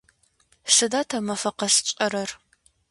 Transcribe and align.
Сыда 0.75 1.01
тэ 1.09 1.17
мафэ 1.27 1.51
къэс 1.57 1.75
тшӏэрэр? 1.83 2.29